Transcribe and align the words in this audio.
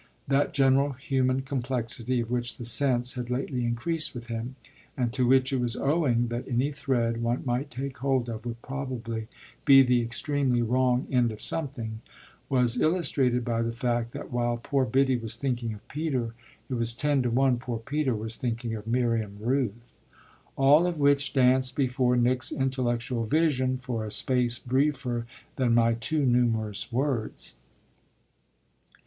That 0.27 0.51
general 0.55 0.93
human 0.93 1.41
complexity 1.43 2.21
of 2.21 2.31
which 2.31 2.57
the 2.57 2.65
sense 2.65 3.13
had 3.13 3.29
lately 3.29 3.63
increased 3.63 4.15
with 4.15 4.29
him, 4.29 4.55
and 4.97 5.13
to 5.13 5.27
which 5.27 5.53
it 5.53 5.59
was 5.61 5.75
owing 5.75 6.29
that 6.29 6.47
any 6.47 6.71
thread 6.71 7.21
one 7.21 7.43
might 7.45 7.69
take 7.69 7.99
hold 7.99 8.27
of 8.27 8.43
would 8.43 8.63
probably 8.63 9.27
be 9.63 9.83
the 9.83 10.01
extremely 10.01 10.63
wrong 10.63 11.05
end 11.11 11.31
of 11.31 11.39
something, 11.39 12.01
was 12.49 12.81
illustrated 12.81 13.45
by 13.45 13.61
the 13.61 13.71
fact 13.71 14.11
that 14.13 14.31
while 14.33 14.57
poor 14.57 14.85
Biddy 14.85 15.17
was 15.17 15.35
thinking 15.35 15.71
of 15.71 15.87
Peter 15.87 16.33
it 16.67 16.73
was 16.73 16.95
ten 16.95 17.21
to 17.21 17.29
one 17.29 17.59
poor 17.59 17.77
Peter 17.77 18.15
was 18.15 18.35
thinking 18.35 18.73
of 18.73 18.87
Miriam 18.87 19.37
Rooth. 19.39 19.97
All 20.55 20.87
of 20.87 20.97
which 20.97 21.31
danced 21.33 21.75
before 21.75 22.17
Nick's 22.17 22.51
intellectual 22.51 23.27
vision 23.27 23.77
for 23.77 24.03
a 24.03 24.09
space 24.09 24.57
briefer 24.57 25.27
than 25.57 25.75
my 25.75 25.93
too 25.93 26.25
numerous 26.25 26.91
words. 26.91 27.53